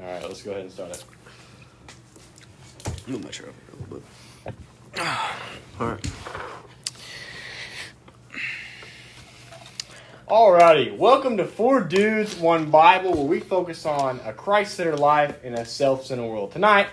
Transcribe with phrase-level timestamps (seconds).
[0.00, 1.04] All right, let's go ahead and start it.
[3.08, 4.02] Move my chair over a little
[4.44, 4.54] bit.
[5.80, 6.10] All right.
[10.28, 15.42] Alrighty, welcome to Four Dudes, One Bible, where we focus on a Christ centered life
[15.42, 16.52] in a self centered world.
[16.52, 16.88] Tonight,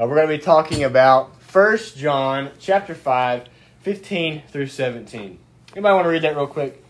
[0.00, 3.46] uh, we're going to be talking about 1 John chapter 5,
[3.82, 5.38] 15 through 17.
[5.72, 6.82] Anybody want to read that real quick?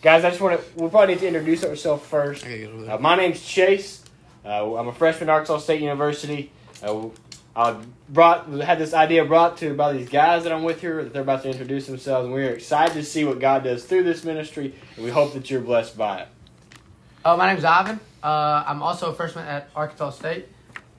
[0.00, 2.44] Guys, I just want to, we probably need to introduce ourselves first.
[2.44, 4.01] I gotta get over Uh, my name's Chase.
[4.44, 6.50] Uh, I'm a freshman at Arkansas State University.
[6.82, 7.08] Uh,
[7.54, 7.76] I
[8.08, 11.22] brought had this idea brought to by these guys that I'm with here that they're
[11.22, 14.74] about to introduce themselves, and we're excited to see what God does through this ministry,
[14.96, 16.28] and we hope that you're blessed by it.
[17.24, 18.00] Uh, my name's Ivan.
[18.22, 20.48] Uh, I'm also a freshman at Arkansas State,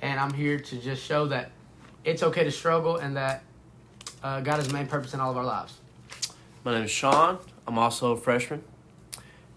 [0.01, 1.51] and I'm here to just show that
[2.05, 3.43] it's okay to struggle and that
[4.23, 5.73] uh, God is the main purpose in all of our lives.
[6.63, 7.39] My name is Sean.
[7.67, 8.63] I'm also a freshman,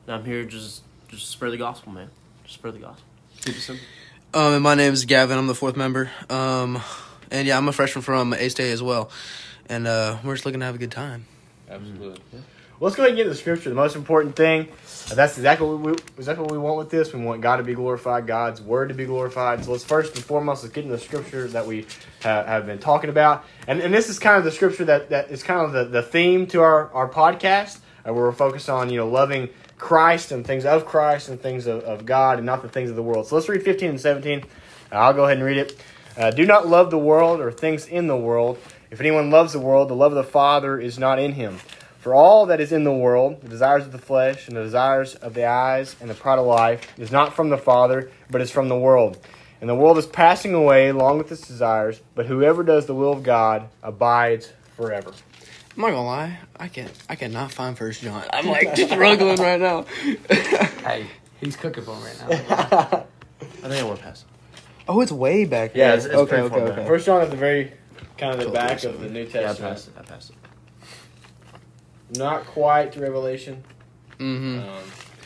[0.07, 2.11] and I'm here just just spread the gospel, man.
[2.43, 3.06] Just spread the gospel.
[3.47, 3.87] Keep it simple.
[4.35, 5.39] Um, and my name is Gavin.
[5.39, 6.11] I'm the fourth member.
[6.29, 6.83] Um,
[7.31, 9.09] and yeah, I'm a freshman from A State as well.
[9.69, 11.27] And uh, we're just looking to have a good time.
[11.71, 12.21] Absolutely.
[12.33, 12.43] Well,
[12.81, 13.69] let's go ahead and get to the scripture.
[13.69, 14.69] The most important thing.
[15.13, 17.13] uh, That's exactly what we exactly what we want with this.
[17.13, 19.65] We want God to be glorified, God's word to be glorified.
[19.65, 21.87] So let's first and foremost let's get into the scripture that we
[22.23, 23.45] have, have been talking about.
[23.69, 26.03] And and this is kind of the scripture that, that is kind of the, the
[26.03, 27.79] theme to our, our podcast.
[28.05, 31.67] Uh, where we're focused on, you know, loving Christ and things of Christ and things
[31.67, 33.27] of, of God and not the things of the world.
[33.27, 34.41] So let's read 15 and 17.
[34.41, 35.81] Uh, I'll go ahead and read it.
[36.17, 38.59] Uh, Do not love the world or things in the world.
[38.91, 41.59] If anyone loves the world, the love of the Father is not in him.
[41.99, 45.17] For all that is in the world, the desires of the flesh and the desires
[45.17, 48.51] of the eyes and the pride of life, is not from the Father, but is
[48.51, 49.19] from the world.
[49.61, 53.13] And the world is passing away along with its desires, but whoever does the will
[53.13, 55.13] of God abides forever.
[55.77, 56.91] I'm not gonna lie, I can't.
[57.09, 58.25] I cannot find First John.
[58.33, 59.85] I'm like struggling right now.
[60.87, 61.07] Hey,
[61.41, 63.07] he's cooking for him right now.
[63.41, 64.25] I think I want to pass.
[64.89, 65.73] oh, it's way back.
[65.75, 65.95] Yeah, there.
[65.99, 66.87] it's- it's okay, pretty okay, far okay.
[66.87, 67.73] First John is the very
[68.17, 69.73] kind of the Cool, back so- of the New Yeah, I Testament.
[69.75, 69.95] passed it.
[69.99, 70.37] I passed it.
[72.19, 73.65] Not quite to Revelation.
[74.19, 74.59] Mm-hmm.
[74.61, 74.79] Um,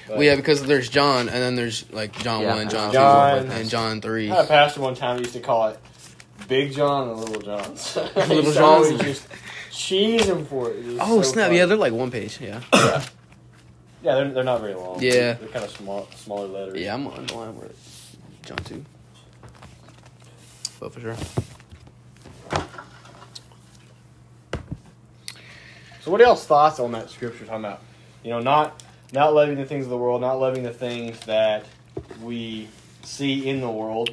[0.08, 3.44] but Well, yeah, because there's John, and then there's like John Yeah, one, John, John-
[3.46, 4.30] two, and John three.
[4.30, 5.78] I had a pastor one time used to call it
[6.50, 7.74] Big John and Little John.
[8.28, 8.56] Little Johns?
[8.58, 9.26] always just
[9.70, 10.78] cheesing for it.
[10.80, 11.46] It was Oh so snap!
[11.46, 11.58] funny.
[11.58, 12.38] Yeah, they're like one page.
[12.40, 13.04] Yeah, yeah.
[14.02, 15.00] Yeah, they're, they're not very long.
[15.00, 15.34] Yeah.
[15.34, 16.78] They're kind of small, smaller letters.
[16.80, 16.92] yeah.
[16.94, 17.70] I'm on the line where
[18.44, 18.84] John two.
[20.80, 21.16] But for sure.
[26.02, 27.82] So, what else thoughts on that scripture talking about?
[28.24, 31.64] You know, not not loving the things of the world, not loving the things that
[32.22, 32.68] we
[33.02, 34.10] see in the world.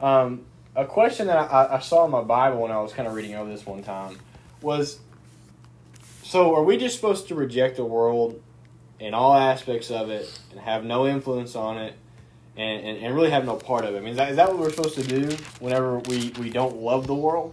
[0.00, 0.44] Um,
[0.76, 3.34] a question that I, I saw in my Bible when I was kind of reading
[3.34, 4.18] over this one time
[4.60, 4.98] was:
[6.22, 8.40] So, are we just supposed to reject the world
[9.00, 11.94] in all aspects of it and have no influence on it?
[12.58, 13.98] And, and, and really have no part of it.
[13.98, 16.76] I mean, is that, is that what we're supposed to do whenever we, we don't
[16.76, 17.52] love the world?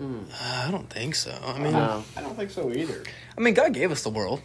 [0.00, 0.24] Mm.
[0.32, 1.32] Uh, I don't think so.
[1.44, 2.02] I mean, No.
[2.16, 3.04] I don't think so either.
[3.38, 4.40] I mean, God gave us the world,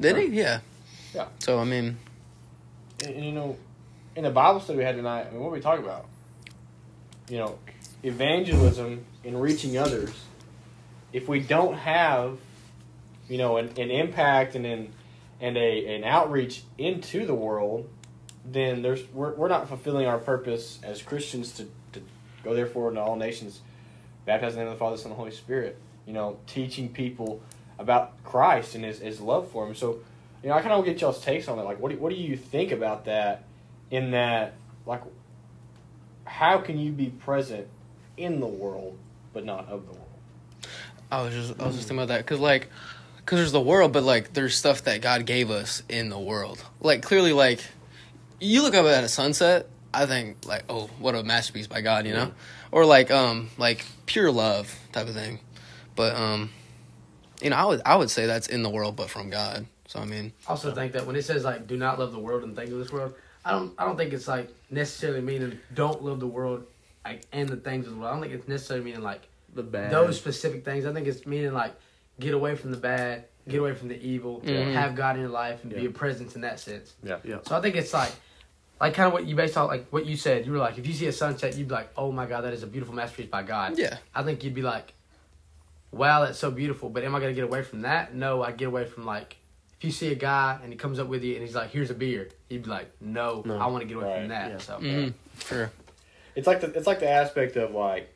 [0.00, 0.24] did He?
[0.36, 0.60] Yeah.
[1.14, 1.28] Yeah.
[1.38, 1.96] So I mean,
[3.04, 3.56] And, and, you know,
[4.16, 6.06] in the Bible study we had tonight, I mean, what were we talking about?
[7.28, 7.58] You know,
[8.02, 10.10] evangelism and reaching others.
[11.12, 12.38] If we don't have,
[13.28, 14.92] you know, an, an impact and an,
[15.40, 17.88] and a an outreach into the world,
[18.44, 22.02] then there's we're, we're not fulfilling our purpose as Christians to, to
[22.42, 23.60] go therefore into all nations,
[24.24, 25.78] baptizing in the name of the Father, Son, and Holy Spirit.
[26.06, 27.42] You know, teaching people
[27.78, 29.74] about Christ and his, his love for him.
[29.74, 30.00] So,
[30.42, 31.64] you know, I kind of get y'all's takes on that.
[31.64, 33.44] Like, what do, what do you think about that?
[33.90, 35.02] In that, like,
[36.38, 37.66] how can you be present
[38.16, 38.96] in the world
[39.32, 40.06] but not of the world?
[41.10, 42.68] I was just I was just thinking about that because like
[43.16, 46.64] because there's the world, but like there's stuff that God gave us in the world.
[46.80, 47.60] Like clearly, like
[48.38, 52.06] you look up at a sunset, I think like oh what a masterpiece by God,
[52.06, 52.30] you know,
[52.70, 55.40] or like um like pure love type of thing.
[55.96, 56.50] But um,
[57.42, 59.66] you know, I would I would say that's in the world, but from God.
[59.88, 62.20] So I mean, I also think that when it says like do not love the
[62.20, 63.14] world and things of this world,
[63.48, 66.66] I don't I don't think it's like necessarily meaning don't love the world
[67.04, 68.10] like and the things of the world.
[68.10, 69.22] I don't think it's necessarily meaning like
[69.54, 69.90] The bad.
[69.90, 70.84] those specific things.
[70.84, 71.74] I think it's meaning like
[72.20, 74.72] get away from the bad, get away from the evil, Mhm.
[74.74, 76.92] have God in your life and be a presence in that sense.
[77.02, 77.16] Yeah.
[77.24, 77.38] Yeah.
[77.46, 78.12] So I think it's like
[78.80, 80.44] like kind of what you based on like what you said.
[80.44, 82.52] You were like if you see a sunset, you'd be like, oh my god, that
[82.52, 83.78] is a beautiful masterpiece by God.
[83.78, 84.92] yeah, I think you'd be like,
[85.90, 86.90] wow, that's so beautiful.
[86.90, 88.14] But am I gonna get away from that?
[88.14, 89.36] No, I get away from like
[89.78, 91.90] if you see a guy and he comes up with you and he's like, here's
[91.90, 93.58] a beer, you'd be like, no, No.
[93.58, 94.18] I want to get away Right.
[94.20, 94.50] from that.
[94.50, 94.58] Yeah.
[94.58, 95.12] So mm
[95.46, 95.70] sure,
[96.34, 98.12] It's like the it's like the aspect of like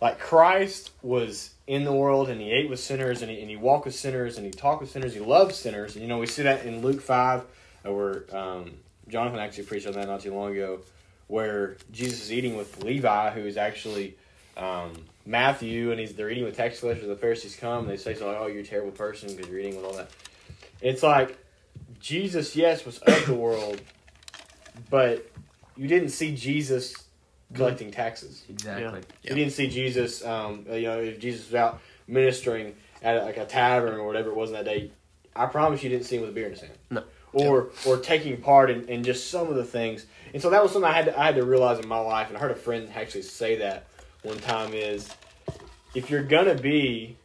[0.00, 3.56] like Christ was in the world and he ate with sinners and he, and he
[3.56, 5.14] walked with sinners and he talked with sinners.
[5.14, 5.94] He loved sinners.
[5.94, 7.44] And, you know, we see that in Luke five,
[7.86, 8.72] uh, where um,
[9.08, 10.80] Jonathan actually preached on that not too long ago,
[11.28, 14.16] where Jesus is eating with Levi, who is actually
[14.56, 14.92] um,
[15.24, 17.06] Matthew, and he's they're eating with tax collectors.
[17.06, 19.60] The Pharisees come, and they say something like, "Oh, you're a terrible person because you're
[19.60, 20.10] eating with all that."
[20.82, 21.38] It's like
[22.00, 23.80] Jesus, yes, was of the world,
[24.90, 25.30] but
[25.76, 26.94] you didn't see Jesus
[27.54, 28.42] collecting taxes.
[28.48, 29.00] Exactly.
[29.22, 29.30] Yeah.
[29.30, 30.24] You didn't see Jesus.
[30.24, 34.36] Um, you know, if Jesus was out ministering at like a tavern or whatever it
[34.36, 34.90] was on that day,
[35.34, 36.78] I promise you didn't see him with a beer in his hand.
[36.90, 37.04] No.
[37.32, 40.04] Or or taking part in, in just some of the things.
[40.34, 42.28] And so that was something I had to, I had to realize in my life,
[42.28, 43.86] and I heard a friend actually say that
[44.22, 45.08] one time is
[45.94, 47.16] if you're gonna be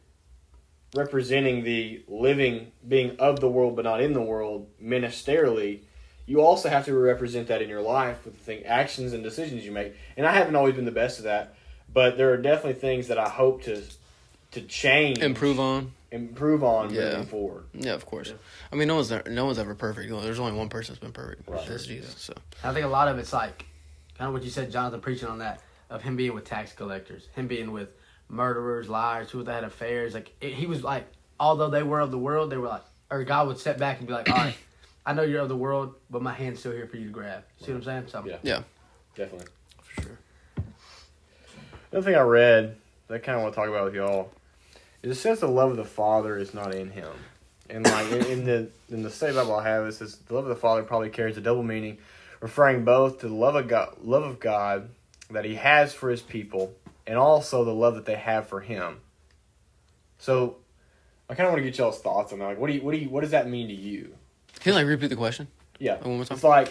[0.98, 5.80] representing the living being of the world but not in the world ministerially
[6.26, 9.64] you also have to represent that in your life with the thing actions and decisions
[9.66, 11.56] you make and i haven't always been the best of that
[11.94, 13.82] but there are definitely things that i hope to
[14.52, 15.92] to change Improve on.
[16.12, 17.10] improve on Yeah.
[17.12, 18.34] moving forward Yeah, of course.
[18.72, 20.10] I mean, no one's no one's ever perfect.
[20.10, 21.48] There's only one person that's been perfect.
[21.50, 21.68] Right.
[21.68, 22.16] That's Jesus.
[22.18, 22.34] So
[22.64, 23.66] I think a lot of it's like
[24.18, 27.28] kind of what you said, Jonathan, preaching on that of him being with tax collectors,
[27.36, 27.90] him being with
[28.30, 30.14] murderers, liars, people that had affairs.
[30.14, 31.06] Like it, he was like,
[31.40, 34.08] although they were of the world, they were like, or God would step back and
[34.08, 34.56] be like, all right,
[35.06, 37.44] I know you're of the world, but my hand's still here for you to grab.
[37.62, 38.04] See what I'm saying?
[38.08, 38.38] So Yeah.
[38.44, 38.62] yeah,
[39.16, 39.48] definitely
[39.82, 40.18] For sure.
[41.92, 42.76] Another thing I read
[43.08, 44.32] that I kind of want to talk about with y'all
[45.04, 47.12] is it says the love of the Father is not in him,
[47.70, 50.44] and like in, in the in the state Bible I have it says the love
[50.44, 51.98] of the Father probably carries a double meaning,
[52.42, 54.90] referring both to the love of God, love of God
[55.30, 56.74] that He has for His people,
[57.08, 59.00] and also the love that they have for Him.
[60.20, 60.58] So,
[61.30, 62.46] I kind of want to get y'all's thoughts on that.
[62.46, 64.14] Like, what do you what do you what does that mean to you?
[64.60, 65.48] can you like repeat the question?
[65.80, 65.98] Yeah.
[65.98, 66.36] One more time?
[66.36, 66.70] It's like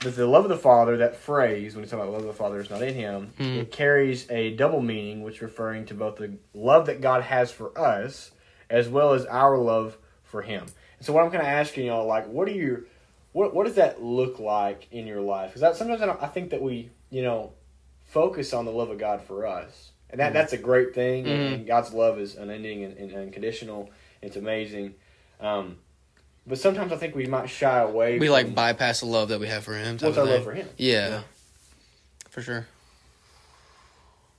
[0.00, 2.32] the love of the Father, that phrase, when you talk about the love of the
[2.32, 3.58] Father is not in him, Mhm.
[3.58, 7.76] it carries a double meaning, which referring to both the love that God has for
[7.78, 8.32] us,
[8.68, 10.66] as well as our love for him.
[10.98, 12.86] And so what I'm kind of asking y'all, like, what do you,
[13.30, 15.50] what, what does that look like in your life?
[15.50, 17.52] Because that, sometimes I, don't, I think that we, you know,
[18.12, 19.90] focus on the love of God for us.
[20.10, 21.24] And that, that's a great thing.
[21.24, 21.54] Mhm.
[21.54, 23.90] And God's love is unending and, and unconditional.
[24.20, 24.94] It's amazing.
[25.40, 25.78] Um,
[26.46, 28.18] but sometimes I think we might shy away.
[28.18, 29.96] We from like bypass the love that we have for him.
[29.98, 30.68] What's our love for Him.
[30.76, 31.20] Yeah, Yeah.
[32.28, 32.66] for sure.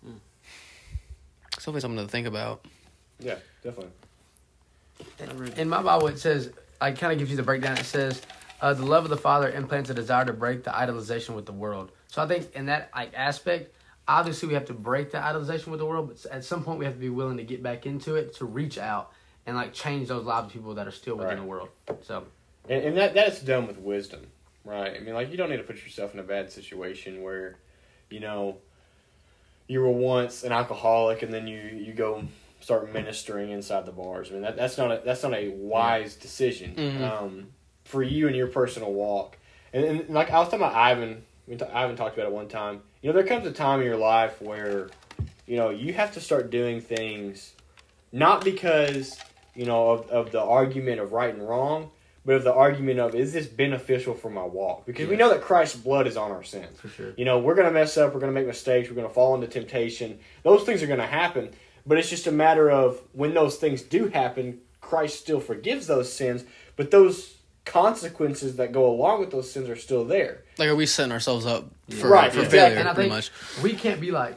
[0.05, 2.65] It's definitely something to think about.
[3.19, 3.91] Yeah, definitely.
[5.61, 7.77] in my Bible, it says, I kind of gives you the breakdown.
[7.77, 8.21] It says,
[8.63, 11.51] uh, the love of the Father implants a desire to break the idolization with the
[11.51, 11.91] world.
[12.07, 13.75] So I think in that like aspect,
[14.07, 16.85] obviously we have to break the idolization with the world, but at some point we
[16.85, 19.11] have to be willing to get back into it to reach out
[19.45, 21.41] and like change those lives of people that are still within Right.
[21.41, 21.69] the world.
[22.03, 22.23] So
[22.69, 24.27] And, and that that's done with wisdom,
[24.63, 24.95] right?
[24.95, 27.57] I mean, like you don't need to put yourself in a bad situation where,
[28.09, 28.59] you know,
[29.67, 32.23] you were once an alcoholic and then you you go
[32.61, 34.29] start ministering inside the bars.
[34.29, 37.01] I mean, that, that's not a that's not a wise decision Mhm.
[37.01, 37.47] um,
[37.83, 39.37] for you and your personal walk.
[39.73, 42.81] And, and like I was talking about Ivan, we Ivan talked about it one time.
[43.01, 44.89] You know, there comes a time in your life where,
[45.45, 47.53] you know, you have to start doing things,
[48.11, 49.19] not because
[49.55, 51.91] you know of, of the argument of right and wrong,
[52.25, 54.85] but of the argument of is this beneficial for my walk?
[54.85, 56.79] Because we know that Christ's blood is on our sins.
[56.79, 57.13] for sure.
[57.17, 59.13] You know, we're going to mess up, we're going to make mistakes, we're going to
[59.13, 60.19] fall into temptation.
[60.43, 61.51] Those things are going to happen,
[61.85, 66.11] but it's just a matter of when those things do happen, Christ still forgives those
[66.11, 66.45] sins,
[66.75, 67.32] but those
[67.65, 70.41] consequences that go along with those sins are still there.
[70.57, 72.47] Like, are we setting ourselves up for, Right, for yeah.
[72.49, 72.77] failure?
[72.77, 73.63] And I pretty think much.
[73.63, 74.35] we can't be like,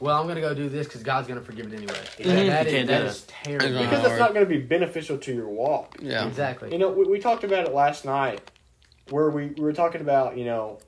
[0.00, 1.92] well, I'm going to go do this because God's going to forgive it anyway.
[2.18, 2.24] Mhm.
[2.24, 3.06] That You is, can't do that that.
[3.06, 3.82] is terrible.
[3.82, 5.96] Because it's not going to be beneficial to your walk.
[6.00, 6.26] Yeah.
[6.26, 6.70] Exactly.
[6.70, 8.40] You know, we, we talked about it last night
[9.10, 10.78] where we, we were talking about, you know,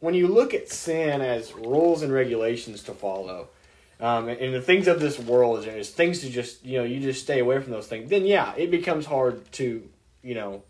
[0.00, 3.48] when you look at sin as rules and regulations to follow,
[4.00, 6.84] um, and, and the things of this world is, is things to just, you know,
[6.84, 9.86] you just stay away from those things, then yeah, it becomes hard to,
[10.22, 10.62] you know,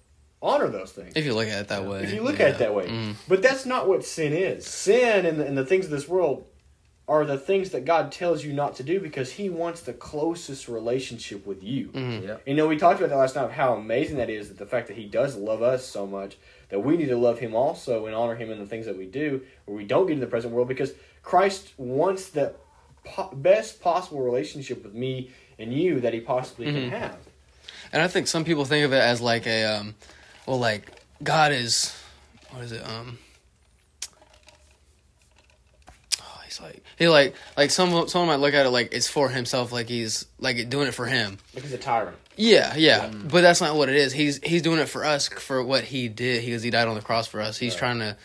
[0.46, 1.12] honor those things.
[1.16, 2.02] If you look at it that way.
[2.02, 2.46] If you look yeah.
[2.46, 2.86] at it that way.
[2.88, 3.16] Mm.
[3.28, 4.66] But that's not what sin is.
[4.66, 6.46] Sin and the, and the things of this world
[7.08, 10.66] are the things that God tells you not to do because He wants the closest
[10.68, 11.88] relationship with you.
[11.88, 12.26] Mhm.
[12.26, 12.42] Yep.
[12.46, 14.66] You know, we talked about that last night of how amazing that is that the
[14.66, 16.36] fact that He does love us so much
[16.68, 19.06] that we need to love Him also and honor Him in the things that we
[19.06, 22.54] do, where we don't get in the present world because Christ wants the
[23.04, 26.72] po- best possible relationship with me and you that He possibly Mhm.
[26.72, 27.18] can have.
[27.92, 29.94] And I think some people think of it as like a, um,
[30.46, 30.90] well, like
[31.22, 31.94] God is,
[32.50, 32.86] what is it?
[32.88, 33.18] Um,
[36.20, 39.28] oh, he's like he like like some someone might look at it like it's for
[39.28, 41.38] himself, like he's like doing it for him.
[41.54, 42.16] Like He's a tyrant.
[42.38, 44.12] Yeah, yeah, but that's not what it is.
[44.12, 47.00] He's he's doing it for us for what he did because he died on the
[47.02, 47.56] cross for us.
[47.56, 47.78] He's Right.
[47.78, 48.16] trying to,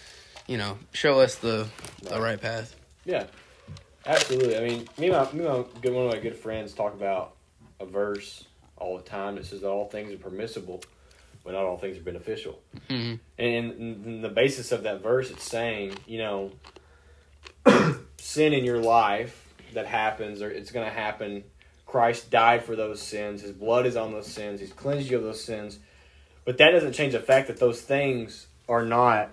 [0.48, 1.68] you know, show us the
[2.04, 2.22] the Right.
[2.22, 2.76] right path.
[3.06, 3.26] Yeah,
[4.06, 4.58] absolutely.
[4.58, 6.94] I mean, me and my, me and my good, one of my good friends talk
[6.94, 7.36] about
[7.80, 8.44] a verse
[8.78, 10.84] all the time that says that all things are permissible,
[11.44, 12.62] but not all things are beneficial.
[12.90, 13.20] Mhm.
[13.38, 16.52] And the basis of that verse, it's saying, you know,
[18.18, 21.44] sin in your life that happens, or it's going to happen.
[21.86, 23.42] Christ died for those sins.
[23.42, 24.60] His blood is on those sins.
[24.60, 25.80] He's cleansed you of those sins.
[26.46, 29.30] But that doesn't change the fact that those things are not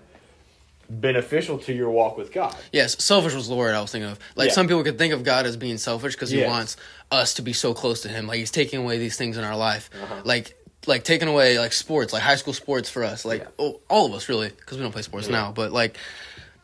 [0.90, 2.56] beneficial to your walk with God.
[2.72, 4.18] Yes, selfish was the word I was thinking of.
[4.36, 4.54] Like Yeah.
[4.54, 6.48] some people could think of God as being selfish because he Yes.
[6.48, 6.76] wants
[7.12, 8.26] us to be so close to him.
[8.26, 10.22] Like he's taking away these things in our life, Uh-huh.
[10.24, 10.56] like
[10.88, 13.49] like taking away like sports, like high school sports for us, like Yeah.
[13.59, 15.33] oh, all of us really, because we don't play sports Yeah.
[15.35, 15.52] now.
[15.52, 15.97] But like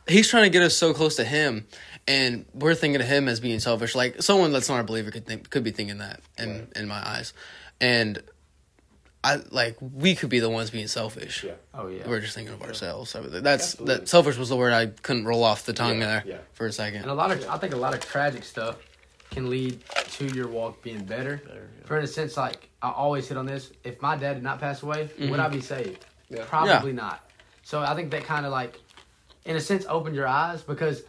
[0.08, 1.66] he's trying to get us so close to him,
[2.08, 3.94] and we're thinking of him as being selfish.
[3.94, 6.68] Like someone that's not a believer could think could be thinking that in Right.
[6.76, 7.32] in my eyes,
[7.80, 8.20] and
[9.22, 11.44] I like we could be the ones being selfish.
[11.44, 11.52] Yeah.
[11.72, 12.06] Oh yeah.
[12.06, 13.10] We're just thinking of ourselves.
[13.10, 13.94] So that's Absolutely.
[13.96, 14.08] that.
[14.08, 16.36] Selfish was the word I couldn't roll off the tongue Yeah, there yeah.
[16.52, 17.02] for a second.
[17.02, 18.76] And a lot of, I think a lot of tragic stuff
[19.30, 21.38] can lead to your walk being better.
[21.44, 21.86] Better, yeah.
[21.86, 25.04] For instance, like I always hit on this: if my dad did not pass away,
[25.04, 25.30] mm-hmm.
[25.30, 26.04] would I be saved?
[26.30, 26.44] Yeah.
[26.46, 27.28] Probably not.
[27.62, 28.80] So I think that kind of like,
[29.44, 31.02] in a sense, opened your eyes because,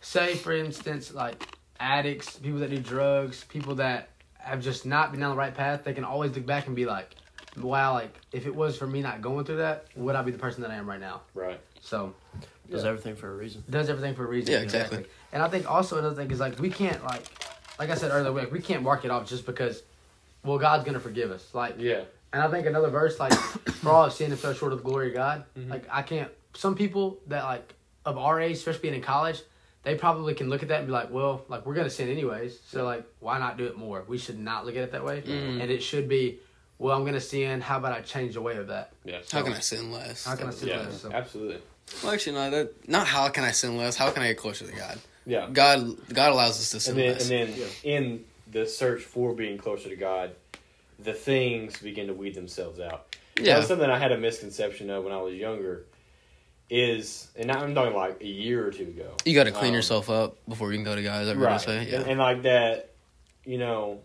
[0.00, 1.42] say for instance, like
[1.80, 4.08] addicts, people that do drugs, people that
[4.38, 6.86] have just not been down the right path, they can always look back and be
[6.86, 7.14] like,
[7.58, 10.38] "Wow, like if it was for me not going through that, would I be the
[10.38, 11.60] person that I am right now?" Right.
[11.80, 12.14] So
[12.70, 12.90] Does Yeah.
[12.90, 13.62] everything for a reason.
[13.70, 14.52] does everything for a reason.
[14.52, 15.04] Yeah, exactly.
[15.32, 17.24] And I think also another thing is like we can't like,
[17.78, 19.82] like I said earlier, like we can't mark it off just because,
[20.44, 21.46] well, God's gonna forgive us.
[21.54, 22.02] Like, Yeah.
[22.32, 23.32] and I think another verse like,
[23.82, 25.44] for all have sinned and fell short of the glory of God.
[25.58, 25.70] Mhm.
[25.70, 26.30] Like I can't.
[26.54, 29.42] Some people that like of our age, especially being in college,
[29.82, 32.58] they probably can look at that and be like, well, like we're gonna sin anyways,
[32.68, 34.04] so like why not do it more?
[34.08, 35.60] We should not look at it that way, Mhm.
[35.62, 36.40] and it should be,
[36.78, 37.60] well, I'm gonna sin.
[37.60, 38.92] How about I change the way of that?
[39.04, 39.20] Yeah.
[39.30, 40.24] How can I sin less?
[40.24, 40.80] How can I sin Yeah.
[40.80, 41.02] less?
[41.02, 41.58] So- Absolutely.
[42.02, 42.50] Well, actually, no.
[42.50, 43.94] That not how can I sin less.
[43.96, 44.98] How can I get closer to God?
[45.26, 45.48] Yeah.
[45.52, 47.30] God, God allows us to sin and then, less.
[47.30, 50.30] and then in the search for being closer to God,
[51.00, 53.16] the things begin to weed themselves out.
[53.40, 55.84] Yeah, was something I had a misconception of when I was younger.
[56.68, 59.12] Is and I'm talking like a year or two ago.
[59.24, 61.20] you got to clean Um, yourself up before you can go to God.
[61.22, 61.64] Is that what right?
[61.68, 61.82] you're?
[61.82, 61.96] Yeah.
[62.00, 62.90] And, and like that,
[63.44, 64.00] you know,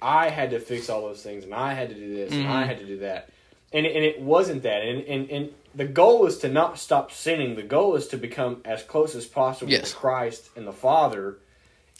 [0.00, 2.62] I had to fix all those things, and I had to do this, and I
[2.62, 2.66] Mhm.
[2.68, 3.30] had to do that,
[3.72, 7.12] and it- and it wasn't that, and and and the goal is to not stop
[7.12, 7.54] sinning.
[7.56, 9.90] The goal is to become as close as possible Yes.
[9.90, 11.38] to Christ and the Father,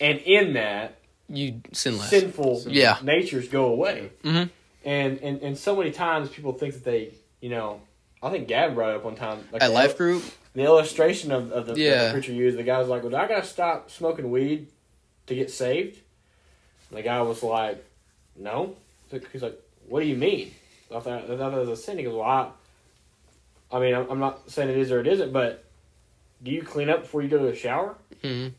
[0.01, 0.99] and in that,
[1.29, 2.09] you sin less.
[2.11, 2.99] sinful Yeah.
[3.03, 4.11] natures go away.
[4.25, 4.51] Mhm.
[4.85, 7.11] And, and and so many times people think that they,
[7.41, 7.81] you know,
[8.23, 9.47] I think Gab brought it up one time.
[9.53, 12.07] Like At life group, the illustration of, of the, Yeah.
[12.07, 14.69] the preacher used, the guy was like, "Well, do I got to stop smoking weed
[15.27, 15.99] to get saved?"
[16.91, 17.85] And the guy was like,
[18.35, 18.75] "No."
[19.33, 20.53] He's like, "What do you mean?"
[20.95, 21.99] I thought, I thought that was a sin.
[21.99, 22.49] He goes, "Well, I,
[23.71, 25.65] I mean, I'm, I'm not saying it is or it isn't, but
[26.43, 28.53] do you clean up before you go to the shower?" hmm And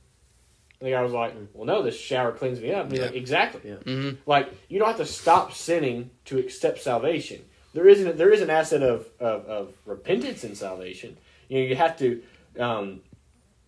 [0.87, 3.05] the guy was like, "Well, no, this shower cleans me up." And he's Yeah.
[3.07, 3.75] like, "Exactly." Yeah.
[3.77, 7.41] hmm Like you don't have to stop sinning to accept salvation.
[7.73, 11.17] There isn't there is an asset of, of, of repentance in salvation.
[11.49, 12.21] You know, you have to
[12.59, 13.01] um,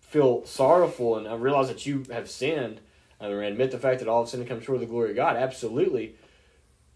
[0.00, 2.80] feel sorrowful and uh, realize that you have sinned
[3.20, 5.36] and admit the fact that all of sin comes short of the glory of God.
[5.36, 6.16] Absolutely,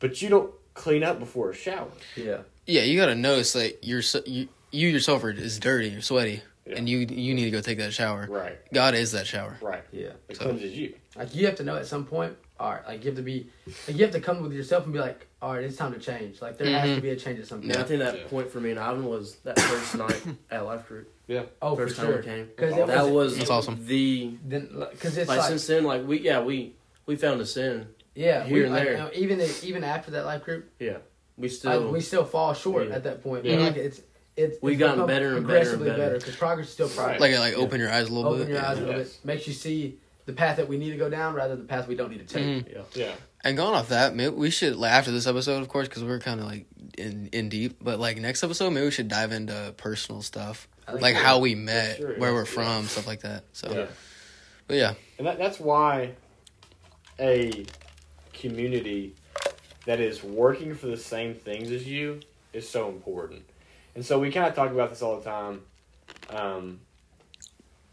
[0.01, 1.89] but you don't clean up before a shower.
[2.17, 2.39] Yeah.
[2.67, 2.83] yeah.
[2.83, 6.43] You got to notice that you're so, you, you yourself are is dirty, you're sweaty,
[6.67, 6.77] Yeah.
[6.77, 8.27] and you you need to go take that shower.
[8.29, 9.57] Right, God is that shower.
[9.61, 9.83] right.
[9.93, 10.11] Yeah.
[10.29, 10.95] It So- cleanses you.
[11.17, 13.49] Like you have to know at some point, all right, like you have to be,
[13.89, 15.99] like you have to come with yourself and be like, all right, it's time to
[15.99, 16.43] change.
[16.43, 16.97] Like there has Mhm.
[16.97, 17.73] to be a change at some point.
[17.73, 18.25] Yeah, I think that Yeah.
[18.27, 21.11] point for me and Ivan was that first night at life group.
[21.27, 21.45] Yeah.
[21.63, 22.17] Oh, first for time sure.
[22.21, 22.45] we came.
[22.47, 23.87] Because That was, was That's awesome.
[23.87, 26.75] The then because it's like, like, since then, like we yeah we
[27.07, 27.87] we found a sin.
[28.17, 28.93] Yeah, here we, and like, there.
[28.93, 30.99] you know, even if, even after that life group, Yeah,
[31.37, 32.95] we I- still we still fall short Yeah.
[32.97, 33.45] at that point.
[33.45, 33.57] Yeah.
[33.59, 34.01] Like it's
[34.37, 36.19] it's We've it's gotten better and better and progressively better.
[36.19, 37.21] because progress is still progress.
[37.21, 37.33] Right.
[37.33, 38.53] Like like open your eyes a little Open bit.
[38.53, 38.71] Open your yeah.
[38.71, 39.13] eyes a little Yes.
[39.17, 41.69] bit, makes you see the path that we need to go down rather than the
[41.69, 42.45] path we don't need to take.
[42.67, 42.73] Mhm.
[42.75, 42.83] yeah.
[43.07, 46.03] Yeah, And going off that, maybe we should like, after this episode, of course, because
[46.03, 46.67] we're kind of like
[46.99, 47.77] in in deep.
[47.81, 51.23] But like next episode, maybe we should dive into personal stuff, like so.
[51.23, 52.35] how we met, sure, where yeah.
[52.35, 53.45] we're from, stuff like that.
[53.53, 53.87] So, yeah.
[54.67, 56.13] but yeah, And that, that's why
[57.21, 57.65] a
[58.37, 59.15] community
[59.87, 62.21] that is working for the same things as you
[62.53, 63.43] is so important.
[63.95, 65.63] And so we kind of talk about this all the time.
[66.31, 66.81] Um,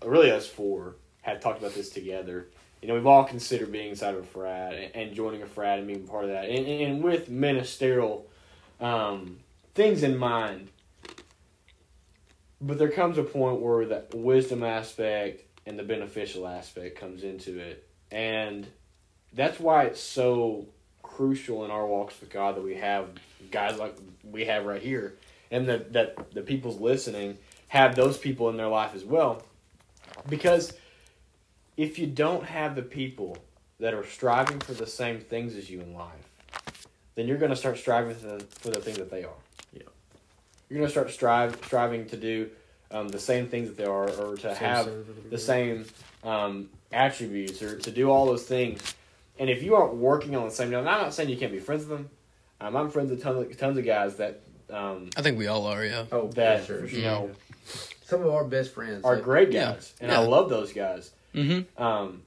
[0.04, 2.48] really, us four have talked about this together.
[2.82, 5.88] You know, we've all considered being inside of a frat and, joining a frat and
[5.88, 8.28] being part of that, and, and with ministerial
[8.82, 9.40] um,
[9.74, 10.68] things in mind.
[12.60, 17.60] But there comes a point where that wisdom aspect and the beneficial aspect comes into
[17.60, 17.88] it.
[18.12, 18.68] And
[19.34, 20.68] that's why it's so
[21.02, 23.10] crucial in our walks with God that we have
[23.52, 25.16] guys like we have right here.
[25.52, 27.38] And that, that the people's listening
[27.68, 29.44] have those people in their life as well.
[30.28, 30.74] Because
[31.78, 33.38] if you don't have the people
[33.80, 36.30] that are striving for the same things as you in life,
[37.16, 39.34] then you're going to start striving for the, for the things that they are.
[39.74, 39.82] Yeah.
[40.70, 42.50] you're gonna start strive striving to do
[42.92, 44.90] um, the same things that they are, or to have
[45.30, 45.86] the same
[46.24, 48.96] um, attributes, or to do all those things.
[49.40, 51.60] And if you aren't working on the same, now I'm not saying you can't be
[51.60, 52.10] friends with them.
[52.62, 55.66] Um, I'm friends with tons of, tons of guys that um, I think we all
[55.68, 55.84] are.
[55.84, 56.06] Yeah.
[56.12, 56.88] Oh, that for sure.
[56.88, 57.32] you know
[58.06, 59.74] Some of our best friends are like, great Yeah.
[59.74, 60.20] guys, and Yeah.
[60.22, 61.12] I love those guys.
[61.34, 61.82] Mm-hmm.
[61.82, 62.22] Um,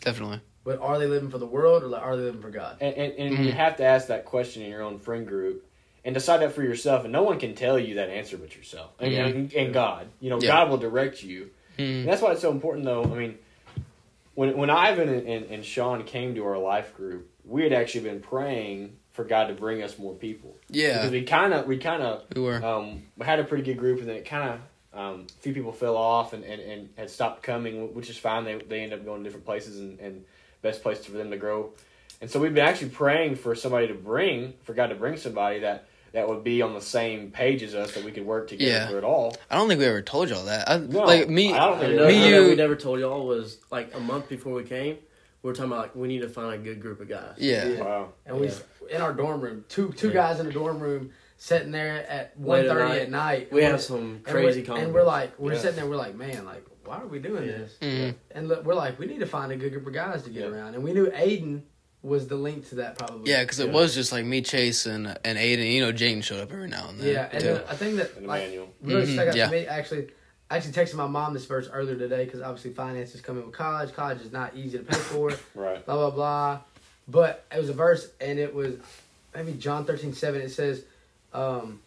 [0.00, 0.40] Definitely.
[0.64, 2.78] But are they living for the world or are they living for God?
[2.80, 3.44] and and, and Mhm.
[3.46, 5.66] you have to ask that question in your own friend group
[6.04, 7.04] and decide that for yourself.
[7.04, 9.24] And no one can tell you that answer but yourself and, Mhm.
[9.34, 10.08] and, and God.
[10.20, 10.48] You know, Yeah.
[10.48, 11.50] God will direct you.
[11.78, 11.82] Mm-hmm.
[12.00, 13.02] And that's why it's so important, though.
[13.04, 13.38] I mean,
[14.34, 18.04] when when Ivan and, and, and Sean came to our life group, we had actually
[18.04, 20.56] been praying for God to bring us more people.
[20.68, 20.94] Yeah.
[20.94, 22.64] Because we kind of we kind of We were.
[22.64, 24.60] um, we had a pretty good group, and then it kind of
[24.98, 28.44] um, a few people fell off and, and, and had stopped coming, which is fine.
[28.44, 30.24] They they end up going to different places, and, and
[30.62, 31.72] best place for them to grow.
[32.20, 35.58] And so we've been actually praying for somebody to bring, for God to bring somebody
[35.60, 38.70] that that would be on the same page as us, that we could work together
[38.70, 38.88] Yeah.
[38.88, 39.36] for it all.
[39.50, 40.68] I don't think we ever told y'all that.
[40.70, 41.52] I, No, like me.
[41.52, 42.48] I don't think Another we me, thing that you.
[42.50, 44.98] we never told y'all was like a month before we came.
[45.42, 47.34] We're talking about like we need to find a good group of guys.
[47.38, 47.66] Yeah.
[47.66, 47.80] Yeah.
[47.80, 48.08] Wow.
[48.26, 48.50] And we
[48.90, 50.14] in our dorm room, two two Yeah.
[50.14, 53.00] guys in the dorm room sitting there at Late at 1.30 night.
[53.02, 53.52] at night.
[53.52, 55.58] We have we're- some and crazy we're, and we're like we're Yeah.
[55.58, 57.58] sitting there, we're like, man, like why are we doing Yeah.
[57.58, 57.76] this?
[57.80, 58.14] Mhm.
[58.32, 60.42] And look, we're like, we need to find a good group of guys to get
[60.42, 60.48] Yeah.
[60.50, 60.74] around.
[60.74, 61.62] And we knew Aiden
[62.02, 63.30] was the link to that probably.
[63.30, 63.72] Yeah, because it Yeah.
[63.74, 65.72] was just like me, Chase, and and Aiden.
[65.72, 67.06] You know, Jane showed up every now and then.
[67.14, 67.46] Yeah, and too.
[67.54, 68.68] then I think that And like Emmanuel.
[68.82, 69.46] really Mhm, stuck out yeah.
[69.46, 69.66] to me.
[69.66, 70.08] Actually,
[70.50, 73.54] I actually texted my mom this verse earlier today because obviously finances come in with
[73.54, 73.92] college.
[73.94, 75.30] College is not easy to pay for.
[75.54, 75.84] Right.
[75.86, 76.60] blah blah blah.
[77.08, 78.74] But it was a verse, and it was
[79.34, 80.40] maybe John thirteen seven.
[80.40, 80.82] It says,
[81.32, 81.80] um,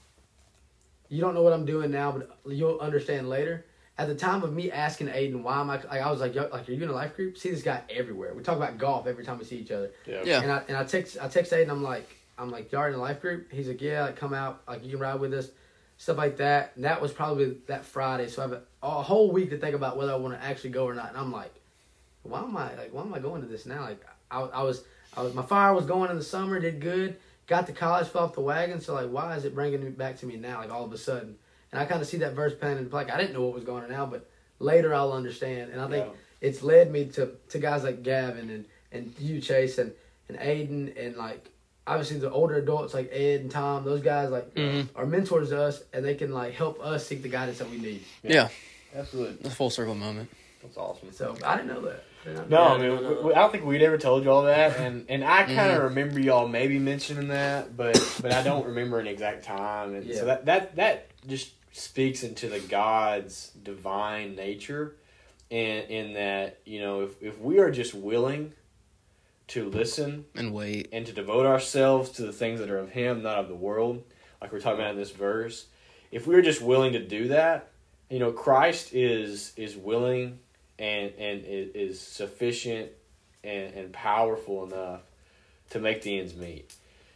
[1.10, 3.66] "You don't know what I'm doing now, but you'll understand later."
[3.98, 6.50] At the time of me asking Aiden, "Why am I?" Like, I was like, Yo,
[6.52, 8.34] "Like, are you in a life group?" See this guy everywhere.
[8.34, 9.92] We talk about golf every time we see each other.
[10.06, 10.22] Yeah.
[10.26, 10.42] Yeah.
[10.42, 11.70] And I and I text I text Aiden.
[11.70, 14.62] I'm like, I'm like, "Y'all in a life group?" He's like, "Yeah, like, come out.
[14.68, 15.50] Like, you can ride with us."
[15.98, 16.74] Stuff like that.
[16.76, 18.28] And that was probably that Friday.
[18.28, 20.72] So I have a, a whole week to think about whether I want to actually
[20.72, 21.08] go or not.
[21.08, 21.54] And I'm like,
[22.26, 23.82] why am I like why am I going to this now?
[23.82, 24.84] Like I, I was
[25.16, 28.24] I was my fire was going in the summer, did good, got to college, fell
[28.24, 28.82] off the wagon.
[28.82, 30.60] So like why is it bringing me back to me now?
[30.60, 31.38] Like all of a sudden,
[31.76, 33.64] and I kind of see that verse pen and like I didn't know what was
[33.66, 34.26] going on now, but
[34.60, 35.72] later I'll understand.
[35.72, 36.48] And I think Yeah.
[36.50, 39.92] it's led me to to guys like Gavin and and you Chase and
[40.30, 41.50] and Aiden and like
[41.86, 43.84] obviously the older adults like Ed and Tom.
[43.84, 44.88] Those guys like Mhm.
[44.96, 47.78] are mentors to us, and they can like help us seek the guidance that we
[47.78, 48.04] need.
[48.24, 48.48] yeah,
[48.96, 49.36] Absolutely.
[49.42, 50.30] it's a full circle moment.
[50.64, 51.12] That's awesome.
[51.12, 52.04] So I didn't know that.
[52.24, 54.44] Didn't No, know I mean, we, we- I don't think we'd ever told you all
[54.44, 55.84] that, and and I kind of Mhm.
[55.90, 60.20] remember y'all maybe mentioning that, but but I don't remember an exact time, and Yeah.
[60.22, 64.96] so that that that just speaks into the God's divine nature,
[65.52, 68.54] and in that you know if if we are just willing
[69.48, 70.90] to listen And wait.
[70.92, 74.04] and to devote ourselves to the things that are of Him, not of the world,
[74.42, 75.68] like we're talking about in this verse.
[76.12, 77.72] If we're just willing to do that,
[78.10, 80.40] you know, Christ is is willing
[80.80, 82.92] and and is sufficient
[83.44, 85.02] and, and powerful enough
[85.72, 86.74] to make the ends meet.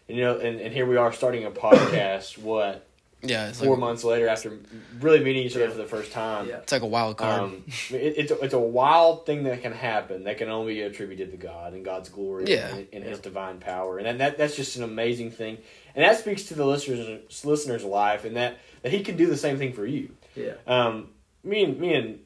[0.07, 2.37] And, you know, and, and here we are starting a podcast.
[2.37, 2.87] what
[3.21, 4.57] Yeah, it's four like months later after
[5.01, 5.71] really meeting each other Yeah.
[5.71, 6.47] for the first time.
[6.47, 6.57] Yeah.
[6.59, 7.41] it's like a wild card.
[7.41, 10.81] Um, it, it's a, it's a wild thing that can happen that can only be
[10.83, 12.73] attributed to God and God's glory Yeah.
[12.73, 15.57] and, and His divine power, and that, that that's just an amazing thing,
[15.95, 19.37] and that speaks to the listeners listener's life, and that that He can do the
[19.37, 20.15] same thing for you.
[20.35, 20.53] Yeah.
[20.65, 21.09] Um,
[21.43, 22.19] me and me and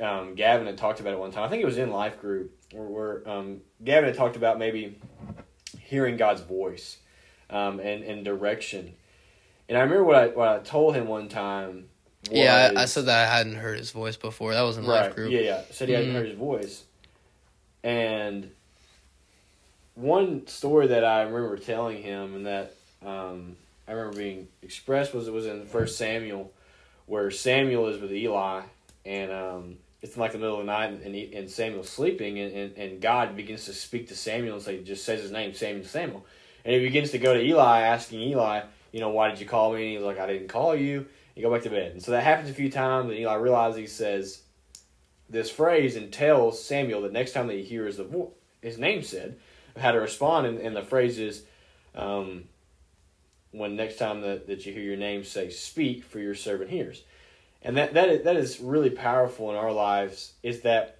[0.00, 1.44] um, Gavin had talked about it one time.
[1.44, 4.98] I think it was in Life Group where, where um, Gavin had talked about maybe
[5.80, 6.98] hearing God's voice
[7.50, 8.94] um, and and direction.
[9.72, 11.86] And I remember what I what I told him one time.
[12.30, 14.52] yeah, I, I said that I hadn't heard his voice before.
[14.52, 15.06] That was in right.
[15.06, 15.32] life group.
[15.32, 15.62] Yeah, yeah.
[15.70, 16.12] Said he hadn't Mhm.
[16.12, 16.84] heard his voice.
[17.82, 18.50] And
[19.94, 23.56] one story that I remember telling him and that um,
[23.88, 26.52] I remember being expressed was it was in First Samuel,
[27.06, 28.64] where Samuel is with Eli,
[29.06, 32.38] and um, it's in like the middle of the night, and, he, and Samuel's sleeping,
[32.38, 35.54] and, and, and God begins to speak to Samuel and say, just says his name,
[35.54, 36.26] Samuel, Samuel,
[36.62, 39.72] and he begins to go to Eli, asking Eli, you know, why did you call
[39.72, 39.82] me?
[39.82, 41.06] And he's like, I didn't call you.
[41.34, 43.78] You go back to bed, and so that happens a few times, and Eli realizes
[43.78, 44.42] he says
[45.30, 49.02] this phrase and tells Samuel that next time that he hears the vo- his name
[49.02, 49.36] said,
[49.78, 51.44] how to respond, and, and the phrase is,
[51.94, 52.44] um,
[53.50, 57.02] when next time that, that you hear your name say, speak, for your servant hears.
[57.62, 60.98] And that, that, is, that is really powerful in our lives, is that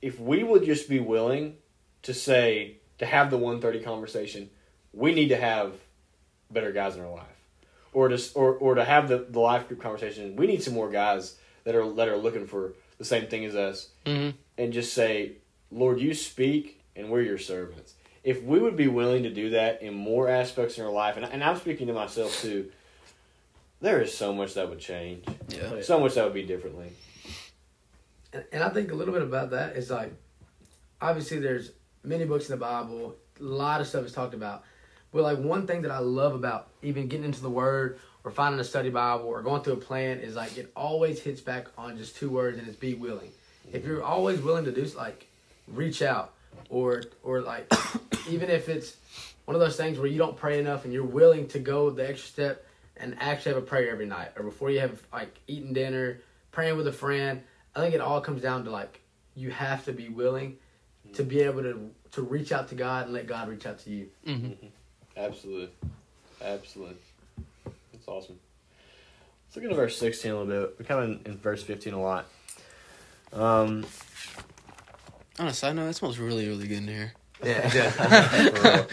[0.00, 1.56] if we would just be willing
[2.02, 4.50] to say, to have the 130 conversation,
[4.92, 5.74] we need to have
[6.50, 7.24] better guys in our life.
[7.92, 10.90] Or to, or, or to have the, the life group conversation, we need some more
[10.90, 14.94] guys that are, that are looking for the same thing as us hmm and just
[14.94, 15.32] say,
[15.70, 17.92] Lord, you speak, and we're your servants.
[18.24, 21.26] If we would be willing to do that in more aspects in our life, and,
[21.26, 22.70] and I'm speaking to myself too,
[23.80, 25.24] there is so much that would change.
[25.48, 25.82] Yeah.
[25.82, 26.90] So much that would be differently.
[28.32, 30.14] And, and I think a little bit about that is like,
[31.00, 33.16] obviously, there's many books in the Bible.
[33.38, 34.64] A lot of stuff is talked about.
[35.16, 38.60] But like one thing that I love about even getting into the Word or finding
[38.60, 41.96] a study Bible or going through a plan is like it always hits back on
[41.96, 43.30] just two words and it's be willing.
[43.72, 45.26] If you're always willing to do like
[45.68, 46.34] reach out
[46.68, 47.72] or or like
[48.28, 48.96] even if it's
[49.46, 52.06] one of those things where you don't pray enough and you're willing to go the
[52.06, 52.66] extra step
[52.98, 56.20] and actually have a prayer every night or before you have like eating dinner,
[56.52, 57.40] praying with a friend.
[57.74, 59.00] I think it all comes down to like
[59.34, 60.58] you have to be willing
[61.14, 63.90] to be able to to reach out to God and let God reach out to
[63.90, 64.08] you.
[64.26, 64.52] hmm
[65.16, 65.70] Absolutely.
[66.42, 66.96] Absolutely.
[67.92, 68.38] That's awesome.
[69.46, 70.76] Let's look into verse 16 a little bit.
[70.78, 72.26] We're kind of in, in verse 15 a lot.
[73.32, 73.84] Um,
[75.38, 77.12] On a side note, it smells really, really good in here.
[77.42, 77.68] Yeah,
[78.50, 78.86] for real.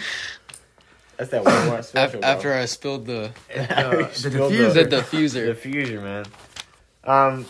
[1.17, 2.25] That's that one more Af- special.
[2.25, 4.73] after I spilled the the Spilled diffuser.
[4.73, 5.53] the diffuser.
[5.55, 6.25] diffuser, man.
[7.03, 7.45] Um,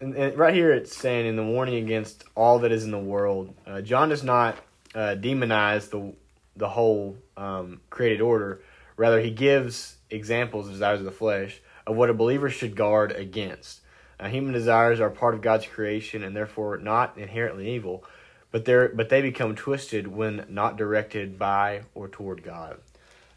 [0.00, 2.98] and, and right here it's saying in the warning against all that is in the
[2.98, 3.54] world.
[3.66, 4.56] Uh, John does not
[4.94, 6.14] uh, demonize the
[6.56, 8.60] the whole um, created order.
[8.96, 13.12] Rather, he gives examples of desires of the flesh of what a believer should guard
[13.12, 13.80] against.
[14.20, 18.04] Uh, human desires are part of God's creation and therefore not inherently evil,
[18.52, 22.78] but they but they become twisted when not directed by or toward God.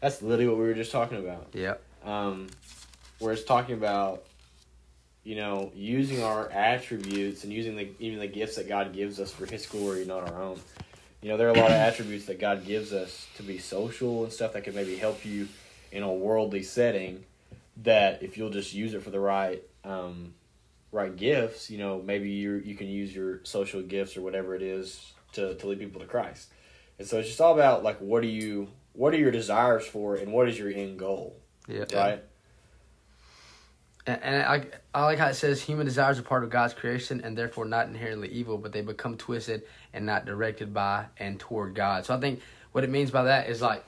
[0.00, 1.74] That's literally what we were just talking about Yeah.
[2.04, 2.46] um,
[3.18, 4.22] where it's talking about
[5.24, 9.32] you know using our attributes and using the even the gifts that God gives us
[9.32, 10.60] for His glory, not our own.
[11.20, 14.24] You know, there are a lot of attributes that God gives us to be social
[14.24, 15.48] and stuff that can maybe help you
[15.90, 17.24] in a worldly setting.
[17.82, 20.34] That if you'll just use it for the right um,
[20.92, 24.62] right gifts, you know, maybe you you can use your social gifts or whatever it
[24.62, 26.48] is to to lead people to Christ.
[26.98, 30.16] And so it's just all about like what are you what are your desires for
[30.16, 31.92] and what is your end goal, Yep.
[31.92, 32.24] right?
[34.08, 37.20] And, and I, I like how it says human desires are part of God's creation
[37.22, 41.74] and therefore not inherently evil, but they become twisted and not directed by and toward
[41.74, 42.06] God.
[42.06, 42.40] So I think
[42.72, 43.84] what it means by that is like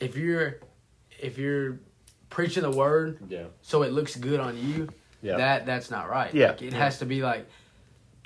[0.00, 0.60] if you're
[1.18, 1.78] if you're
[2.28, 3.44] preaching the word Yeah.
[3.62, 4.88] so it looks good on you,
[5.22, 5.38] Yeah.
[5.38, 6.32] that that's not right.
[6.34, 6.48] Yeah.
[6.48, 7.48] Like, it has to be like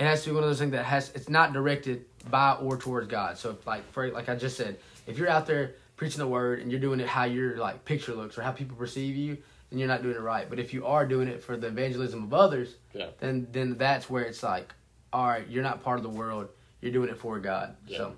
[0.01, 2.77] it has to be one of those things that has it's not directed by or
[2.79, 3.39] towards God.
[3.39, 6.61] So if like for like I just said, if you're out there preaching the word
[6.61, 9.39] and you're doing it how your like picture looks or how people perceive you,
[9.71, 10.49] then you're not doing it right.
[10.49, 13.09] But if you are doing it for the evangelism of others, Yeah.
[13.19, 14.73] then then that's where it's like,
[15.13, 16.49] all right, you're not part of the world.
[16.81, 17.77] You're doing it for God.
[17.87, 17.99] Yeah.
[17.99, 18.17] So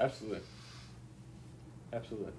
[0.00, 0.38] Absolutely.
[1.92, 2.30] Absolutely.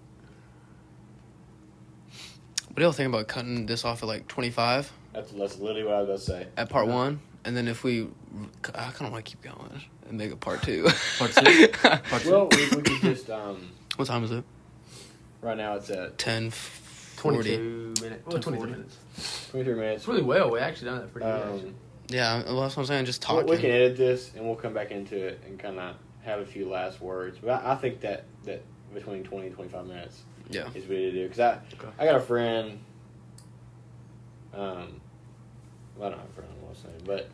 [2.68, 5.96] What do y'all think about cutting this off at like 25 That's that's literally what
[5.96, 6.48] I was about to say.
[6.56, 7.20] at part one?
[7.46, 8.08] And then if we,
[8.76, 10.88] I kind of want to keep going and make a part two.
[11.18, 11.68] Part two?
[11.82, 12.32] Part two?
[12.32, 14.44] Well, we, we could just um what time is it?
[15.42, 16.52] right now it's at 10
[17.20, 18.26] 22 minutes.
[18.28, 19.48] Well, 23 minutes.
[19.52, 19.98] twenty three minutes.
[20.02, 20.52] It's really well.
[20.52, 21.42] We actually done that pretty good.
[21.44, 21.74] Um, Actually.
[22.10, 23.06] Yeah, well, that's what I'm saying.
[23.06, 23.50] Just we, talking.
[23.50, 26.46] we can edit this and we'll come back into it and kind of have a
[26.46, 27.38] few last words.
[27.40, 30.68] But I, I think that that between twenty and twenty five minutes Yeah.
[30.74, 31.88] is what to do because I Okay.
[32.00, 32.80] I got a friend.
[34.54, 35.00] Um,
[35.96, 36.50] well, I don't have a friend.
[36.66, 37.30] I was saying, but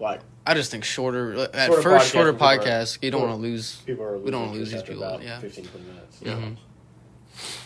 [0.00, 2.98] like I just think shorter, at Shorter first, podcast shorter podcast.
[3.02, 3.76] you don't want to lose.
[3.86, 5.38] people are We don't losing wanna lose these people, about yeah.
[5.40, 6.20] 15, 20 minutes.
[6.20, 6.24] Mhm.
[6.24, 6.58] So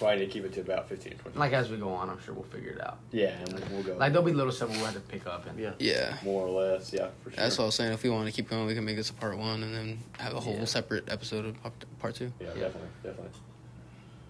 [0.02, 2.08] I need to keep it to about 15 or 20 Like as we go on,
[2.08, 2.98] I'm sure we'll figure it out.
[3.12, 3.96] Yeah, and we'll, we'll go.
[3.96, 5.72] Like there'll be little stuff we'll have to pick up and Yeah.
[5.78, 6.16] Yeah.
[6.24, 7.36] more or less, yeah, for sure.
[7.36, 7.92] That's what I was saying.
[7.92, 9.98] If we want to keep going, we can make this a part one and then
[10.18, 10.64] have a whole Yeah.
[10.64, 12.32] separate episode of part, part two.
[12.40, 12.68] Yeah, Yeah.
[12.68, 12.88] definitely,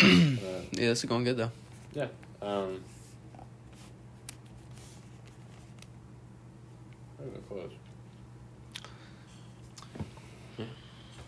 [0.00, 0.48] definitely.
[0.48, 1.50] uh, Yeah, this is going good though.
[1.92, 2.06] Yeah.
[2.42, 2.82] Um,
[7.20, 7.72] I'm gonna close.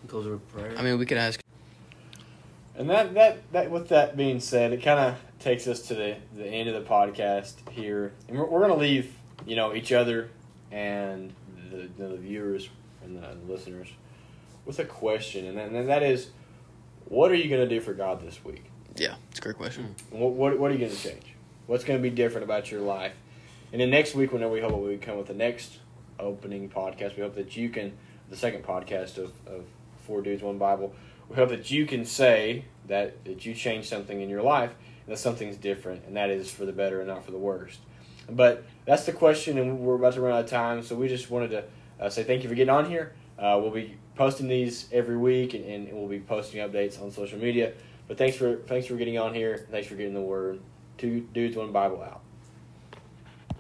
[0.07, 0.75] Goes prayer.
[0.77, 1.41] I mean, we could ask.
[2.81, 6.17] And that, that, that, with that being said, it kind of takes us to the,
[6.35, 8.15] the end of the podcast here.
[8.27, 9.15] And we're, we're going to leave,
[9.45, 10.31] you know, each other
[10.73, 11.35] and
[11.71, 12.71] the, the viewers
[13.05, 13.89] and the, listeners
[14.65, 15.45] with a question.
[15.45, 16.31] And, then, and that is,
[17.05, 18.65] what are you going to do for God this week?
[18.97, 19.95] Yeah, it's a great question.
[20.11, 20.19] Hmm.
[20.19, 21.35] What, what, what are you going to change?
[21.67, 23.13] What's going to be different about your life?
[23.73, 25.81] And then next week, whenever we hope we come with the next
[26.19, 27.93] opening podcast, we hope that you can,
[28.31, 29.67] the second podcast of, of
[30.07, 30.95] Four Dudes, One Bible,
[31.31, 34.73] we hope that you can say that, that you changed something in your life
[35.07, 37.79] and that something's different and that is for the better and not for the worst.
[38.29, 41.31] But that's the question, and we're about to run out of time, so we just
[41.31, 41.65] wanted to
[42.01, 43.15] uh, say thank you for getting on here.
[43.39, 47.39] Uh, we'll be posting these every week, and, and we'll be posting updates on social
[47.39, 47.73] media.
[48.07, 49.67] But thanks for thanks for getting on here.
[49.71, 50.61] Thanks for getting the word.
[50.99, 52.21] Two dudes, one Bible out.